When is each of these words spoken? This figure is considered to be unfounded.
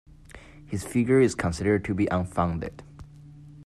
This 0.71 0.83
figure 0.83 1.19
is 1.21 1.35
considered 1.35 1.85
to 1.85 1.93
be 1.93 2.07
unfounded. 2.07 2.81